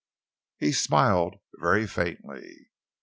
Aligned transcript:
He 0.57 0.71
smiled 0.71 1.35
very 1.59 1.85
faintly. 1.85 2.71